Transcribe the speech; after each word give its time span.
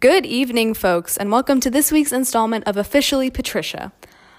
Good 0.00 0.24
evening, 0.24 0.72
folks, 0.72 1.18
and 1.18 1.30
welcome 1.30 1.60
to 1.60 1.68
this 1.68 1.92
week's 1.92 2.10
installment 2.10 2.66
of 2.66 2.78
Officially 2.78 3.28
Patricia. 3.28 3.92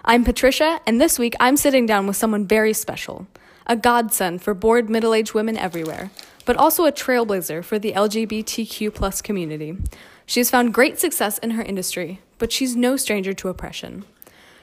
I'm 0.04 0.24
Patricia, 0.24 0.82
and 0.88 1.00
this 1.00 1.20
week 1.20 1.36
I'm 1.40 1.56
sitting 1.56 1.86
down 1.86 2.08
with 2.08 2.16
someone 2.16 2.48
very 2.48 2.74
special 2.74 3.28
a 3.68 3.76
godsend 3.76 4.42
for 4.42 4.56
bored 4.56 4.90
middle 4.90 5.14
aged 5.14 5.36
women 5.36 5.56
everywhere, 5.56 6.10
but 6.46 6.58
also 6.58 6.86
a 6.86 6.92
trailblazer 6.92 7.64
for 7.64 7.78
the 7.78 7.92
LGBTQ 7.92 8.92
plus 8.92 9.22
community. 9.22 9.78
She 10.26 10.40
has 10.40 10.50
found 10.50 10.74
great 10.74 11.00
success 11.00 11.38
in 11.38 11.52
her 11.52 11.62
industry, 11.62 12.22
but 12.40 12.52
she's 12.52 12.76
no 12.76 12.98
stranger 12.98 13.34
to 13.34 13.50
oppression. 13.50 14.04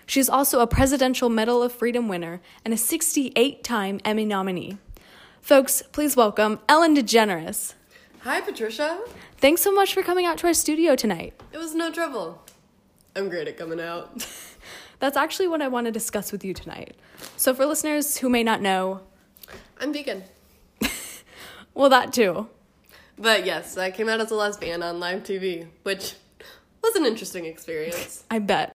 She 0.04 0.18
is 0.18 0.28
also 0.28 0.58
a 0.58 0.66
Presidential 0.66 1.28
Medal 1.28 1.62
of 1.62 1.72
Freedom 1.72 2.08
winner 2.08 2.40
and 2.64 2.74
a 2.74 2.76
68 2.76 3.62
time 3.62 4.00
Emmy 4.04 4.24
nominee. 4.24 4.78
Folks, 5.42 5.80
please 5.92 6.16
welcome 6.16 6.58
Ellen 6.68 6.96
DeGeneres. 6.96 7.74
Hi, 8.22 8.40
Patricia. 8.40 9.00
Thanks 9.36 9.62
so 9.62 9.72
much 9.72 9.94
for 9.94 10.02
coming 10.02 10.26
out 10.26 10.38
to 10.38 10.48
our 10.48 10.54
studio 10.54 10.96
tonight. 10.96 11.40
It 11.52 11.58
was 11.58 11.74
no 11.74 11.92
trouble. 11.92 12.42
I'm 13.14 13.28
great 13.28 13.46
at 13.46 13.56
coming 13.56 13.80
out. 13.80 14.26
That's 14.98 15.16
actually 15.16 15.46
what 15.46 15.62
I 15.62 15.68
want 15.68 15.86
to 15.86 15.92
discuss 15.92 16.32
with 16.32 16.44
you 16.44 16.52
tonight. 16.52 16.96
So, 17.36 17.54
for 17.54 17.64
listeners 17.64 18.16
who 18.18 18.28
may 18.28 18.42
not 18.42 18.60
know, 18.60 19.02
I'm 19.80 19.92
vegan. 19.92 20.24
well, 21.74 21.88
that 21.90 22.12
too. 22.12 22.48
But 23.16 23.46
yes, 23.46 23.78
I 23.78 23.92
came 23.92 24.08
out 24.08 24.20
as 24.20 24.32
a 24.32 24.34
lesbian 24.34 24.82
on 24.82 24.98
live 24.98 25.22
TV, 25.22 25.68
which 25.84 26.14
was 26.82 26.96
an 26.96 27.06
interesting 27.06 27.44
experience. 27.44 28.24
I 28.30 28.40
bet. 28.40 28.74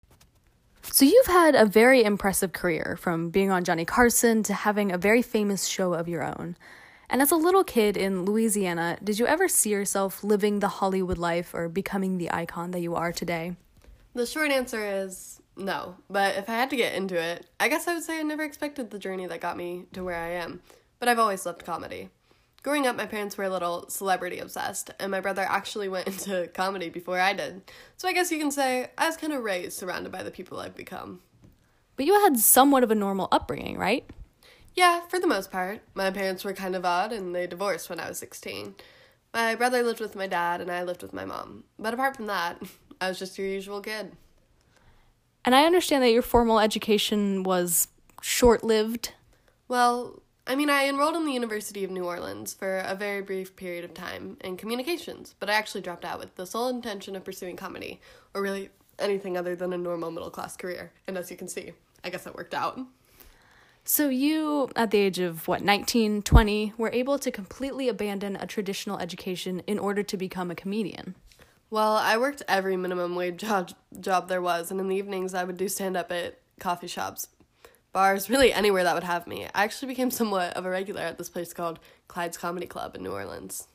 So, 0.84 1.04
you've 1.04 1.28
had 1.28 1.54
a 1.56 1.66
very 1.66 2.06
impressive 2.06 2.54
career 2.54 2.98
from 2.98 3.30
being 3.30 3.52
on 3.52 3.66
Johnny 3.66 3.84
Carson 3.84 4.42
to 4.44 4.54
having 4.54 4.94
a 4.94 4.98
very 4.98 5.22
famous 5.22 5.66
show 5.66 5.94
of 5.94 6.08
your 6.08 6.24
own. 6.24 6.56
And 7.10 7.22
as 7.22 7.32
a 7.32 7.36
little 7.36 7.64
kid 7.64 7.98
in 7.98 8.26
Louisiana, 8.26 8.98
did 9.04 9.20
you 9.20 9.28
ever 9.28 9.48
see 9.48 9.70
yourself 9.70 10.24
living 10.24 10.60
the 10.60 10.68
Hollywood 10.68 11.18
life 11.18 11.54
or 11.54 11.70
becoming 11.70 12.18
the 12.18 12.32
icon 12.32 12.72
that 12.72 12.82
you 12.82 12.96
are 12.96 13.12
today? 13.12 13.56
The 14.14 14.26
short 14.26 14.52
answer 14.52 14.86
is 14.86 15.42
no. 15.58 15.96
But 16.10 16.36
if 16.36 16.50
I 16.50 16.54
had 16.54 16.70
to 16.72 16.76
get 16.76 16.96
into 16.96 17.16
it, 17.16 17.46
I 17.60 17.68
guess 17.68 17.88
I 17.88 17.94
would 17.94 18.04
say 18.04 18.20
I 18.20 18.24
never 18.24 18.44
expected 18.44 18.90
the 18.90 19.00
journey 19.00 19.28
that 19.28 19.42
got 19.42 19.58
me 19.58 19.86
to 19.94 20.04
where 20.04 20.18
I 20.18 20.30
am. 20.30 20.62
But 21.00 21.10
I've 21.10 21.20
always 21.20 21.46
loved 21.46 21.66
comedy. 21.66 22.10
Growing 22.64 22.88
up, 22.88 22.96
my 22.96 23.06
parents 23.06 23.38
were 23.38 23.44
a 23.44 23.50
little 23.50 23.90
celebrity 23.90 24.40
obsessed, 24.40 24.90
and 24.98 25.12
my 25.12 25.20
brother 25.20 25.42
actually 25.42 25.90
went 25.90 26.08
into 26.08 26.48
comedy 26.54 26.90
before 26.90 27.20
I 27.20 27.34
did. 27.34 27.62
So 27.98 28.08
I 28.08 28.14
guess 28.14 28.32
you 28.32 28.40
can 28.40 28.52
say 28.52 28.90
I 28.98 29.08
was 29.08 29.18
kind 29.18 29.34
of 29.34 29.44
raised 29.44 29.78
surrounded 29.78 30.12
by 30.12 30.24
the 30.24 30.32
people 30.32 30.60
I've 30.60 30.76
become. 30.76 31.20
But 31.96 32.06
you 32.06 32.20
had 32.22 32.40
somewhat 32.40 32.84
of 32.84 32.90
a 32.90 32.96
normal 32.96 33.28
upbringing, 33.32 33.78
right? 33.78 34.10
Yeah, 34.76 35.02
for 35.08 35.20
the 35.20 35.28
most 35.28 35.52
part. 35.52 35.82
My 35.94 36.10
parents 36.12 36.44
were 36.44 36.54
kind 36.54 36.76
of 36.76 36.86
odd 36.86 37.12
and 37.12 37.36
they 37.36 37.48
divorced 37.48 37.90
when 37.90 38.00
I 38.00 38.10
was 38.10 38.18
16. 38.18 38.76
My 39.34 39.56
brother 39.56 39.84
lived 39.84 40.00
with 40.00 40.16
my 40.16 40.28
dad 40.28 40.62
and 40.62 40.72
I 40.72 40.84
lived 40.84 41.02
with 41.02 41.14
my 41.14 41.26
mom. 41.26 41.64
But 41.78 41.94
apart 41.94 42.16
from 42.16 42.28
that, 42.28 42.62
I 43.02 43.10
was 43.10 43.20
just 43.20 43.38
your 43.38 43.48
usual 43.48 43.82
kid. 43.82 44.14
And 45.46 45.54
I 45.54 45.66
understand 45.66 46.04
that 46.04 46.12
your 46.12 46.22
formal 46.22 46.60
education 46.60 47.44
was 47.44 47.90
short 48.22 48.64
lived. 48.64 49.14
Well, 49.68 50.22
I 50.48 50.56
mean, 50.56 50.70
I 50.70 50.88
enrolled 50.88 51.16
in 51.16 51.26
the 51.26 51.34
University 51.34 51.84
of 51.84 51.92
New 51.92 52.06
Orleans 52.06 52.54
for 52.54 52.80
a 52.80 52.96
very 52.96 53.22
brief 53.22 53.56
period 53.56 53.86
of 53.86 53.94
time 53.94 54.38
in 54.42 54.58
communications, 54.58 55.36
but 55.40 55.50
I 55.50 55.54
actually 55.54 55.82
dropped 55.82 56.06
out 56.06 56.20
with 56.20 56.36
the 56.36 56.46
sole 56.46 56.68
intention 56.68 57.16
of 57.16 57.24
pursuing 57.24 57.56
comedy, 57.56 58.02
or 58.34 58.42
really 58.42 58.70
anything 59.00 59.38
other 59.38 59.56
than 59.56 59.72
a 59.72 59.78
normal 59.78 60.12
middle 60.12 60.30
class 60.30 60.58
career. 60.58 60.92
And 61.08 61.18
as 61.18 61.32
you 61.32 61.38
can 61.38 61.48
see, 61.48 61.74
I 62.04 62.10
guess 62.10 62.26
that 62.26 62.36
worked 62.36 62.54
out. 62.54 62.80
So, 63.86 64.08
you, 64.08 64.70
at 64.78 64.92
the 64.92 64.98
age 65.00 65.20
of 65.20 65.46
what, 65.46 65.62
19, 65.62 66.22
20, 66.22 66.74
were 66.78 66.90
able 66.94 67.20
to 67.20 67.30
completely 67.30 67.90
abandon 67.90 68.38
a 68.38 68.48
traditional 68.48 68.98
education 68.98 69.60
in 69.68 69.78
order 69.78 70.04
to 70.04 70.16
become 70.16 70.50
a 70.50 70.56
comedian. 70.56 71.16
Well, 71.70 71.98
I 71.98 72.18
worked 72.18 72.44
every 72.48 72.78
minimum 72.78 73.14
wage 73.16 73.42
job, 73.42 73.72
job 74.00 74.30
there 74.30 74.42
was, 74.42 74.72
and 74.72 74.80
in 74.80 74.88
the 74.88 74.96
evenings 74.96 75.34
I 75.34 75.44
would 75.44 75.58
do 75.58 75.68
stand 75.68 75.98
up 75.98 76.14
at 76.14 76.40
coffee 76.62 76.88
shops, 76.88 77.28
bars, 77.92 78.30
really 78.30 78.54
anywhere 78.54 78.86
that 78.86 78.94
would 78.94 79.04
have 79.04 79.28
me. 79.28 79.48
I 79.54 79.64
actually 79.66 79.90
became 79.90 80.12
somewhat 80.12 80.56
of 80.56 80.66
a 80.66 80.70
regular 80.70 81.02
at 81.02 81.18
this 81.18 81.30
place 81.30 81.52
called 81.52 81.80
Clyde's 82.08 82.38
Comedy 82.38 82.68
Club 82.68 82.96
in 82.96 83.04
New 83.04 83.12
Orleans. 83.12 83.68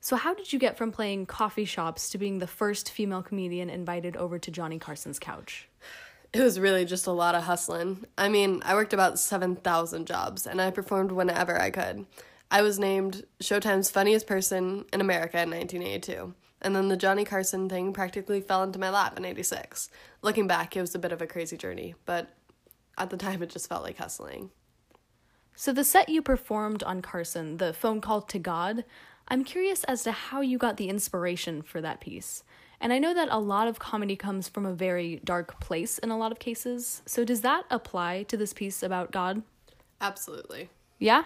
So, 0.00 0.16
how 0.16 0.32
did 0.32 0.54
you 0.54 0.58
get 0.58 0.78
from 0.78 0.90
playing 0.90 1.26
coffee 1.26 1.66
shops 1.66 2.08
to 2.10 2.18
being 2.18 2.38
the 2.38 2.46
first 2.46 2.90
female 2.90 3.22
comedian 3.22 3.68
invited 3.68 4.16
over 4.16 4.38
to 4.38 4.50
Johnny 4.50 4.78
Carson's 4.78 5.18
couch? 5.18 5.68
It 6.32 6.40
was 6.40 6.60
really 6.60 6.84
just 6.84 7.06
a 7.06 7.12
lot 7.12 7.34
of 7.34 7.44
hustling. 7.44 8.04
I 8.16 8.28
mean, 8.28 8.62
I 8.64 8.74
worked 8.74 8.92
about 8.92 9.18
7,000 9.18 10.06
jobs 10.06 10.46
and 10.46 10.60
I 10.60 10.70
performed 10.70 11.10
whenever 11.10 11.60
I 11.60 11.70
could. 11.70 12.06
I 12.50 12.62
was 12.62 12.78
named 12.78 13.24
Showtime's 13.40 13.90
funniest 13.90 14.26
person 14.26 14.84
in 14.92 15.00
America 15.00 15.40
in 15.40 15.50
1982. 15.50 16.34
And 16.62 16.76
then 16.76 16.88
the 16.88 16.96
Johnny 16.96 17.24
Carson 17.24 17.68
thing 17.68 17.92
practically 17.92 18.40
fell 18.40 18.62
into 18.62 18.78
my 18.78 18.90
lap 18.90 19.16
in 19.16 19.24
86. 19.24 19.88
Looking 20.22 20.46
back, 20.46 20.76
it 20.76 20.80
was 20.80 20.94
a 20.94 20.98
bit 20.98 21.12
of 21.12 21.22
a 21.22 21.26
crazy 21.26 21.56
journey, 21.56 21.94
but 22.04 22.30
at 22.98 23.10
the 23.10 23.16
time 23.16 23.42
it 23.42 23.50
just 23.50 23.68
felt 23.68 23.82
like 23.82 23.98
hustling. 23.98 24.50
So, 25.56 25.72
the 25.72 25.84
set 25.84 26.08
you 26.08 26.22
performed 26.22 26.82
on 26.82 27.02
Carson, 27.02 27.58
the 27.58 27.72
phone 27.72 28.00
call 28.00 28.22
to 28.22 28.38
God, 28.38 28.84
I'm 29.28 29.44
curious 29.44 29.84
as 29.84 30.02
to 30.04 30.12
how 30.12 30.40
you 30.40 30.58
got 30.58 30.76
the 30.76 30.88
inspiration 30.88 31.62
for 31.62 31.80
that 31.80 32.00
piece. 32.00 32.42
And 32.80 32.92
I 32.92 32.98
know 32.98 33.12
that 33.12 33.28
a 33.30 33.38
lot 33.38 33.68
of 33.68 33.78
comedy 33.78 34.16
comes 34.16 34.48
from 34.48 34.64
a 34.64 34.72
very 34.72 35.20
dark 35.22 35.60
place 35.60 35.98
in 35.98 36.10
a 36.10 36.16
lot 36.16 36.32
of 36.32 36.38
cases. 36.38 37.02
So 37.04 37.24
does 37.24 37.42
that 37.42 37.64
apply 37.70 38.22
to 38.24 38.36
this 38.36 38.54
piece 38.54 38.82
about 38.82 39.12
God? 39.12 39.42
Absolutely. 40.00 40.70
Yeah? 40.98 41.24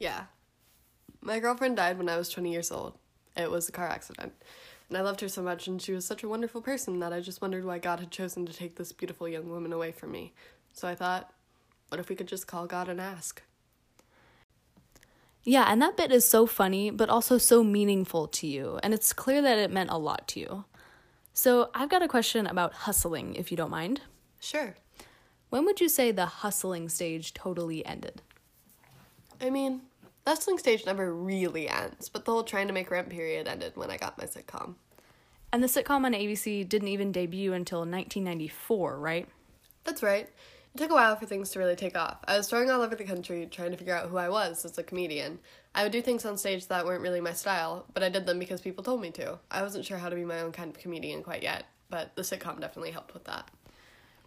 Yeah. 0.00 0.24
My 1.20 1.38
girlfriend 1.38 1.76
died 1.76 1.98
when 1.98 2.08
I 2.08 2.16
was 2.16 2.28
20 2.28 2.50
years 2.50 2.72
old. 2.72 2.94
It 3.36 3.50
was 3.50 3.68
a 3.68 3.72
car 3.72 3.86
accident. 3.86 4.32
And 4.88 4.98
I 4.98 5.02
loved 5.02 5.20
her 5.20 5.28
so 5.28 5.42
much, 5.42 5.66
and 5.66 5.82
she 5.82 5.92
was 5.92 6.04
such 6.04 6.22
a 6.22 6.28
wonderful 6.28 6.60
person 6.60 7.00
that 7.00 7.12
I 7.12 7.20
just 7.20 7.42
wondered 7.42 7.64
why 7.64 7.78
God 7.78 8.00
had 8.00 8.10
chosen 8.10 8.46
to 8.46 8.52
take 8.52 8.76
this 8.76 8.92
beautiful 8.92 9.28
young 9.28 9.48
woman 9.50 9.72
away 9.72 9.92
from 9.92 10.12
me. 10.12 10.32
So 10.72 10.86
I 10.86 10.94
thought, 10.94 11.32
what 11.88 12.00
if 12.00 12.08
we 12.08 12.14
could 12.16 12.28
just 12.28 12.46
call 12.46 12.66
God 12.66 12.88
and 12.88 13.00
ask? 13.00 13.42
Yeah, 15.42 15.66
and 15.68 15.80
that 15.82 15.96
bit 15.96 16.12
is 16.12 16.28
so 16.28 16.46
funny, 16.46 16.90
but 16.90 17.08
also 17.08 17.38
so 17.38 17.62
meaningful 17.64 18.26
to 18.28 18.46
you, 18.46 18.78
and 18.82 18.92
it's 18.92 19.12
clear 19.12 19.42
that 19.42 19.58
it 19.58 19.70
meant 19.70 19.90
a 19.90 19.98
lot 19.98 20.26
to 20.28 20.40
you. 20.40 20.64
So, 21.38 21.68
I've 21.74 21.90
got 21.90 22.00
a 22.00 22.08
question 22.08 22.46
about 22.46 22.72
hustling, 22.72 23.34
if 23.34 23.50
you 23.50 23.58
don't 23.58 23.70
mind. 23.70 24.00
Sure. 24.40 24.74
When 25.50 25.66
would 25.66 25.82
you 25.82 25.88
say 25.90 26.10
the 26.10 26.24
hustling 26.24 26.88
stage 26.88 27.34
totally 27.34 27.84
ended? 27.84 28.22
I 29.38 29.50
mean, 29.50 29.82
the 30.24 30.30
hustling 30.30 30.56
stage 30.56 30.86
never 30.86 31.14
really 31.14 31.68
ends, 31.68 32.08
but 32.08 32.24
the 32.24 32.32
whole 32.32 32.42
trying 32.42 32.68
to 32.68 32.72
make 32.72 32.90
rent 32.90 33.10
period 33.10 33.48
ended 33.48 33.76
when 33.76 33.90
I 33.90 33.98
got 33.98 34.16
my 34.16 34.24
sitcom. 34.24 34.76
And 35.52 35.62
the 35.62 35.66
sitcom 35.66 36.06
on 36.06 36.14
ABC 36.14 36.66
didn't 36.66 36.88
even 36.88 37.12
debut 37.12 37.52
until 37.52 37.80
1994, 37.80 38.98
right? 38.98 39.28
That's 39.84 40.02
right. 40.02 40.30
It 40.76 40.80
took 40.80 40.90
a 40.90 40.94
while 40.94 41.16
for 41.16 41.24
things 41.24 41.48
to 41.52 41.58
really 41.58 41.74
take 41.74 41.96
off. 41.96 42.18
I 42.28 42.36
was 42.36 42.48
touring 42.48 42.70
all 42.70 42.82
over 42.82 42.94
the 42.94 43.02
country 43.02 43.48
trying 43.50 43.70
to 43.70 43.78
figure 43.78 43.94
out 43.94 44.10
who 44.10 44.18
I 44.18 44.28
was 44.28 44.62
as 44.62 44.76
a 44.76 44.82
comedian. 44.82 45.38
I 45.74 45.82
would 45.82 45.90
do 45.90 46.02
things 46.02 46.26
on 46.26 46.36
stage 46.36 46.66
that 46.66 46.84
weren't 46.84 47.00
really 47.00 47.22
my 47.22 47.32
style, 47.32 47.86
but 47.94 48.02
I 48.02 48.10
did 48.10 48.26
them 48.26 48.38
because 48.38 48.60
people 48.60 48.84
told 48.84 49.00
me 49.00 49.10
to. 49.12 49.38
I 49.50 49.62
wasn't 49.62 49.86
sure 49.86 49.96
how 49.96 50.10
to 50.10 50.14
be 50.14 50.26
my 50.26 50.40
own 50.40 50.52
kind 50.52 50.68
of 50.68 50.78
comedian 50.78 51.22
quite 51.22 51.42
yet, 51.42 51.64
but 51.88 52.14
the 52.14 52.20
sitcom 52.20 52.60
definitely 52.60 52.90
helped 52.90 53.14
with 53.14 53.24
that. 53.24 53.50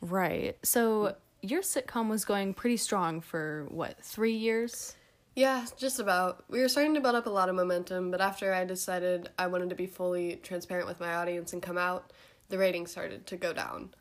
Right. 0.01 0.57
So 0.63 1.17
your 1.43 1.61
sitcom 1.61 2.09
was 2.09 2.25
going 2.25 2.55
pretty 2.55 2.77
strong 2.77 3.21
for 3.21 3.67
what, 3.69 4.03
three 4.03 4.33
years? 4.33 4.95
Yeah, 5.35 5.67
just 5.77 5.99
about. 5.99 6.45
We 6.49 6.61
were 6.61 6.67
starting 6.67 6.95
to 6.95 6.99
build 6.99 7.13
up 7.13 7.27
a 7.27 7.29
lot 7.29 7.49
of 7.49 7.55
momentum, 7.55 8.09
but 8.09 8.21
after 8.21 8.55
I 8.55 8.65
decided 8.65 9.29
I 9.37 9.45
wanted 9.45 9.69
to 9.69 9.75
be 9.75 9.85
fully 9.85 10.37
transparent 10.37 10.87
with 10.87 10.99
my 10.99 11.13
audience 11.13 11.53
and 11.53 11.61
come 11.61 11.77
out, 11.77 12.11
the 12.47 12.57
ratings 12.57 12.89
started 12.89 13.27
to 13.27 13.37
go 13.37 13.53
down 13.53 13.91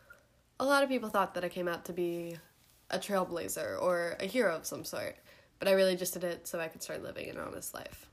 a 0.60 0.64
lot 0.64 0.82
of 0.82 0.88
people 0.88 1.08
thought 1.08 1.34
that 1.34 1.44
I 1.44 1.48
came 1.48 1.68
out 1.68 1.84
to 1.86 1.92
be 1.92 2.36
a 2.90 2.98
trailblazer 2.98 3.80
or 3.80 4.16
a 4.20 4.26
hero 4.26 4.56
of 4.56 4.66
some 4.66 4.84
sort, 4.84 5.16
but 5.58 5.68
I 5.68 5.72
really 5.72 5.96
just 5.96 6.14
did 6.14 6.24
it 6.24 6.46
so 6.46 6.58
I 6.58 6.68
could 6.68 6.82
start 6.82 7.02
living 7.02 7.28
an 7.28 7.38
honest 7.38 7.74
life. 7.74 8.08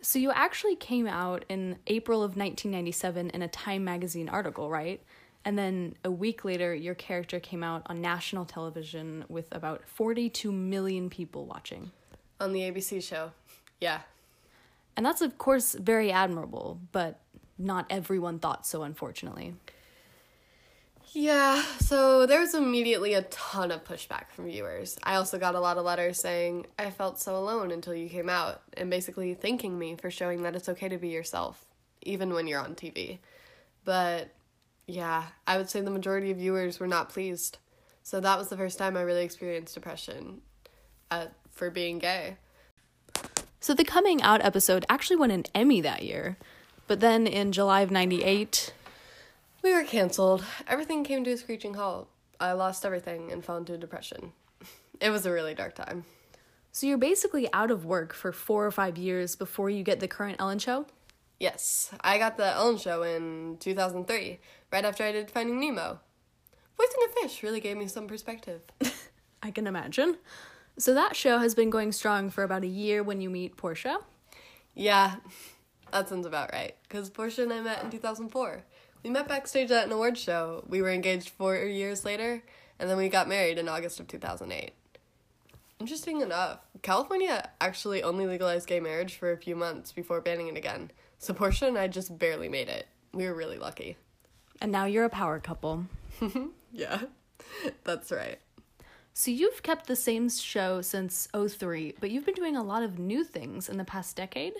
So 0.00 0.18
you 0.18 0.30
actually 0.30 0.76
came 0.76 1.08
out 1.08 1.44
in 1.48 1.78
April 1.88 2.18
of 2.18 2.36
1997 2.36 3.30
in 3.30 3.42
a 3.42 3.48
Time 3.48 3.84
magazine 3.84 4.28
article, 4.28 4.70
right? 4.70 5.02
And 5.44 5.58
then 5.58 5.96
a 6.04 6.10
week 6.10 6.44
later, 6.44 6.74
your 6.74 6.94
character 6.94 7.40
came 7.40 7.64
out 7.64 7.82
on 7.86 8.00
national 8.00 8.44
television 8.44 9.24
with 9.28 9.48
about 9.50 9.82
42 9.86 10.52
million 10.52 11.10
people 11.10 11.46
watching. 11.46 11.90
On 12.40 12.52
the 12.52 12.60
ABC 12.60 13.02
show, 13.02 13.32
yeah. 13.80 14.00
And 14.96 15.06
that's, 15.06 15.20
of 15.20 15.38
course, 15.38 15.74
very 15.74 16.12
admirable, 16.12 16.80
but 16.92 17.20
not 17.56 17.86
everyone 17.90 18.38
thought 18.38 18.66
so, 18.66 18.82
unfortunately. 18.82 19.54
Yeah, 21.12 21.62
so 21.80 22.26
there 22.26 22.40
was 22.40 22.54
immediately 22.54 23.14
a 23.14 23.22
ton 23.22 23.70
of 23.70 23.84
pushback 23.84 24.30
from 24.30 24.46
viewers. 24.46 24.98
I 25.02 25.14
also 25.14 25.38
got 25.38 25.54
a 25.54 25.60
lot 25.60 25.78
of 25.78 25.84
letters 25.84 26.20
saying 26.20 26.66
I 26.78 26.90
felt 26.90 27.18
so 27.18 27.36
alone 27.36 27.70
until 27.70 27.94
you 27.94 28.08
came 28.08 28.28
out 28.28 28.62
and 28.76 28.90
basically 28.90 29.34
thanking 29.34 29.78
me 29.78 29.96
for 29.96 30.10
showing 30.10 30.42
that 30.42 30.54
it's 30.54 30.68
okay 30.68 30.88
to 30.88 30.98
be 30.98 31.08
yourself, 31.08 31.64
even 32.02 32.34
when 32.34 32.46
you're 32.46 32.60
on 32.60 32.74
TV. 32.74 33.18
But 33.84 34.34
yeah, 34.86 35.24
I 35.46 35.56
would 35.56 35.70
say 35.70 35.80
the 35.80 35.90
majority 35.90 36.30
of 36.30 36.38
viewers 36.38 36.78
were 36.78 36.86
not 36.86 37.08
pleased. 37.08 37.58
So 38.02 38.20
that 38.20 38.38
was 38.38 38.48
the 38.48 38.56
first 38.56 38.78
time 38.78 38.96
I 38.96 39.02
really 39.02 39.24
experienced 39.24 39.74
depression 39.74 40.42
uh, 41.10 41.26
for 41.50 41.70
being 41.70 41.98
gay. 41.98 42.36
So 43.60 43.74
the 43.74 43.84
coming 43.84 44.22
out 44.22 44.44
episode 44.44 44.86
actually 44.88 45.16
won 45.16 45.30
an 45.30 45.44
Emmy 45.54 45.80
that 45.80 46.02
year. 46.02 46.36
But 46.86 47.00
then 47.00 47.26
in 47.26 47.52
July 47.52 47.82
of 47.82 47.90
98, 47.90 48.72
We 49.62 49.74
were 49.74 49.84
canceled. 49.84 50.44
Everything 50.66 51.04
came 51.04 51.24
to 51.24 51.32
a 51.32 51.36
screeching 51.36 51.74
halt. 51.74 52.08
I 52.40 52.52
lost 52.52 52.84
everything 52.84 53.32
and 53.32 53.44
fell 53.44 53.56
into 53.56 53.76
depression. 53.76 54.32
It 55.00 55.10
was 55.10 55.24
a 55.26 55.30
really 55.30 55.54
dark 55.54 55.76
time. 55.76 56.04
So 56.72 56.86
you're 56.88 56.98
basically 56.98 57.48
out 57.52 57.70
of 57.70 57.84
work 57.84 58.12
for 58.12 58.32
four 58.32 58.66
or 58.66 58.72
five 58.72 58.98
years 58.98 59.36
before 59.36 59.70
you 59.70 59.84
get 59.84 60.00
the 60.00 60.08
current 60.08 60.40
Ellen 60.40 60.58
show? 60.58 60.86
Yes, 61.38 61.92
I 62.00 62.18
got 62.18 62.36
the 62.36 62.46
Ellen 62.46 62.78
show 62.78 63.04
in 63.04 63.58
2003, 63.60 64.40
right 64.72 64.84
after 64.84 65.04
I 65.04 65.12
did 65.12 65.30
Finding 65.30 65.60
Nemo. 65.60 66.00
Voicing 66.76 67.00
a 67.06 67.20
fish 67.20 67.42
really 67.44 67.60
gave 67.60 67.76
me 67.76 67.86
some 67.86 68.08
perspective. 68.08 68.62
I 69.42 69.52
can 69.52 69.68
imagine. 69.68 70.16
So 70.78 70.94
that 70.94 71.14
show 71.14 71.38
has 71.38 71.54
been 71.54 71.70
going 71.70 71.92
strong 71.92 72.30
for 72.30 72.42
about 72.42 72.64
a 72.64 72.68
year 72.68 73.02
when 73.02 73.20
you 73.20 73.30
meet 73.30 73.56
Portia. 73.56 73.98
Yeah, 74.74 75.16
that 75.92 76.08
sounds 76.08 76.26
about 76.26 76.52
right. 76.52 76.74
Because 76.82 77.08
Portia 77.10 77.42
and 77.42 77.52
I 77.52 77.60
met 77.60 77.84
in 77.84 77.90
2004. 77.90 78.64
We 79.02 79.10
met 79.10 79.28
backstage 79.28 79.70
at 79.70 79.86
an 79.86 79.92
awards 79.92 80.20
show. 80.20 80.64
We 80.68 80.82
were 80.82 80.90
engaged 80.90 81.30
four 81.30 81.56
years 81.56 82.04
later, 82.04 82.42
and 82.78 82.90
then 82.90 82.96
we 82.96 83.08
got 83.08 83.28
married 83.28 83.58
in 83.58 83.68
August 83.68 84.00
of 84.00 84.08
2008. 84.08 84.72
Interesting 85.80 86.20
enough, 86.20 86.58
California 86.82 87.50
actually 87.60 88.02
only 88.02 88.26
legalized 88.26 88.66
gay 88.66 88.80
marriage 88.80 89.14
for 89.14 89.30
a 89.30 89.36
few 89.36 89.54
months 89.54 89.92
before 89.92 90.20
banning 90.20 90.48
it 90.48 90.56
again. 90.56 90.90
So 91.18 91.32
Portia 91.32 91.66
and 91.66 91.78
I 91.78 91.86
just 91.86 92.18
barely 92.18 92.48
made 92.48 92.68
it. 92.68 92.88
We 93.12 93.26
were 93.26 93.34
really 93.34 93.58
lucky. 93.58 93.96
And 94.60 94.72
now 94.72 94.86
you're 94.86 95.04
a 95.04 95.10
power 95.10 95.38
couple. 95.38 95.86
Yeah, 96.72 97.02
that's 97.84 98.12
right. 98.12 98.38
So 99.14 99.30
you've 99.30 99.62
kept 99.62 99.86
the 99.86 99.96
same 99.96 100.28
show 100.28 100.80
since 100.82 101.26
03, 101.34 101.94
but 101.98 102.10
you've 102.10 102.26
been 102.26 102.34
doing 102.34 102.56
a 102.56 102.62
lot 102.62 102.82
of 102.82 102.98
new 102.98 103.24
things 103.24 103.68
in 103.68 103.78
the 103.78 103.84
past 103.84 104.16
decade? 104.16 104.52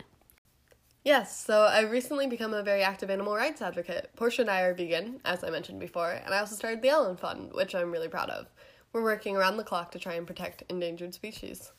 Yes, 1.04 1.44
so 1.44 1.62
I've 1.62 1.90
recently 1.90 2.26
become 2.26 2.52
a 2.52 2.62
very 2.62 2.82
active 2.82 3.08
animal 3.08 3.34
rights 3.34 3.62
advocate. 3.62 4.10
Portia 4.16 4.42
and 4.42 4.50
I 4.50 4.62
are 4.62 4.74
vegan, 4.74 5.20
as 5.24 5.42
I 5.44 5.50
mentioned 5.50 5.80
before, 5.80 6.10
and 6.10 6.34
I 6.34 6.38
also 6.38 6.54
started 6.54 6.82
the 6.82 6.88
Ellen 6.88 7.16
Fund, 7.16 7.52
which 7.52 7.74
I'm 7.74 7.90
really 7.92 8.08
proud 8.08 8.30
of. 8.30 8.46
We're 8.92 9.02
working 9.02 9.36
around 9.36 9.56
the 9.56 9.64
clock 9.64 9.90
to 9.92 9.98
try 9.98 10.14
and 10.14 10.26
protect 10.26 10.64
endangered 10.68 11.14
species. 11.14 11.72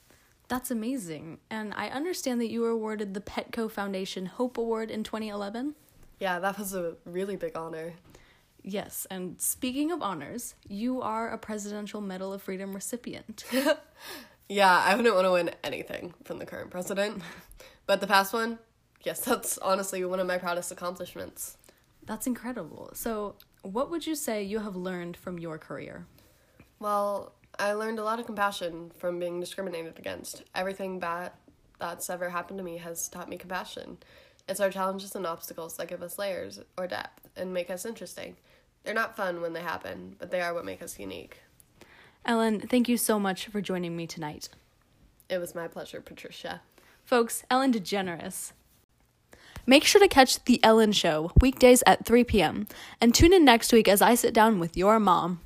That's 0.47 0.71
amazing. 0.71 1.39
And 1.49 1.73
I 1.75 1.89
understand 1.89 2.41
that 2.41 2.49
you 2.49 2.61
were 2.61 2.69
awarded 2.69 3.13
the 3.13 3.21
Petco 3.21 3.69
Foundation 3.69 4.25
Hope 4.25 4.57
Award 4.57 4.89
in 4.89 5.03
2011. 5.03 5.75
Yeah, 6.19 6.39
that 6.39 6.57
was 6.57 6.73
a 6.73 6.95
really 7.05 7.35
big 7.35 7.55
honor. 7.55 7.93
Yes, 8.63 9.05
and 9.11 9.39
speaking 9.39 9.91
of 9.91 10.01
honors, 10.01 10.55
you 10.67 11.01
are 11.01 11.29
a 11.29 11.37
Presidential 11.37 12.01
Medal 12.01 12.33
of 12.33 12.41
Freedom 12.41 12.73
recipient. 12.73 13.45
Yeah, 14.51 14.83
I 14.83 14.95
wouldn't 14.95 15.13
want 15.13 15.25
to 15.27 15.31
win 15.31 15.51
anything 15.63 16.15
from 16.23 16.39
the 16.39 16.45
current 16.45 16.71
president. 16.71 17.21
But 17.85 18.01
the 18.01 18.07
past 18.07 18.33
one, 18.33 18.57
yes, 19.01 19.19
that's 19.21 19.57
honestly 19.59 20.03
one 20.05 20.19
of 20.19 20.27
my 20.27 20.37
proudest 20.37 20.71
accomplishments. 20.71 21.57
That's 22.05 22.27
incredible. 22.27 22.91
So, 22.93 23.35
what 23.61 23.91
would 23.91 24.07
you 24.07 24.15
say 24.15 24.41
you 24.43 24.59
have 24.59 24.75
learned 24.75 25.17
from 25.17 25.37
your 25.37 25.57
career? 25.57 26.07
Well, 26.79 27.33
I 27.57 27.73
learned 27.73 27.99
a 27.99 28.03
lot 28.03 28.19
of 28.19 28.25
compassion 28.25 28.91
from 28.97 29.19
being 29.19 29.39
discriminated 29.39 29.99
against. 29.99 30.43
Everything 30.55 30.99
bad 30.99 31.31
that's 31.77 32.09
ever 32.09 32.29
happened 32.29 32.57
to 32.57 32.63
me 32.63 32.77
has 32.77 33.07
taught 33.09 33.29
me 33.29 33.37
compassion. 33.37 33.97
It's 34.47 34.59
our 34.59 34.71
challenges 34.71 35.15
and 35.15 35.27
obstacles 35.27 35.77
that 35.77 35.87
give 35.87 36.01
us 36.01 36.17
layers 36.17 36.59
or 36.77 36.87
depth 36.87 37.29
and 37.35 37.53
make 37.53 37.69
us 37.69 37.85
interesting. 37.85 38.37
They're 38.83 38.93
not 38.93 39.15
fun 39.15 39.41
when 39.41 39.53
they 39.53 39.61
happen, 39.61 40.15
but 40.17 40.31
they 40.31 40.41
are 40.41 40.53
what 40.53 40.65
make 40.65 40.81
us 40.81 40.97
unique. 40.97 41.37
Ellen, 42.25 42.59
thank 42.61 42.89
you 42.89 42.97
so 42.97 43.19
much 43.19 43.47
for 43.47 43.61
joining 43.61 43.95
me 43.95 44.07
tonight. 44.07 44.49
It 45.29 45.37
was 45.37 45.53
my 45.53 45.67
pleasure, 45.67 46.01
Patricia. 46.01 46.61
Folks, 47.03 47.43
Ellen 47.49 47.73
DeGeneres. 47.73 48.53
Make 49.69 49.83
sure 49.83 50.01
to 50.01 50.07
catch 50.07 50.43
The 50.45 50.59
Ellen 50.63 50.93
Show 50.93 51.31
weekdays 51.39 51.83
at 51.85 52.03
3 52.03 52.23
p.m. 52.23 52.65
and 52.99 53.13
tune 53.13 53.33
in 53.33 53.45
next 53.45 53.71
week 53.71 53.87
as 53.87 54.01
I 54.01 54.15
sit 54.15 54.33
down 54.33 54.57
with 54.57 54.75
your 54.75 54.99
mom. 54.99 55.41